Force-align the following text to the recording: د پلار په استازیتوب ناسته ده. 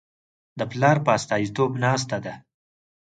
د 0.59 0.61
پلار 0.71 0.97
په 1.05 1.09
استازیتوب 1.17 1.71
ناسته 1.85 2.17
ده. 2.25 2.33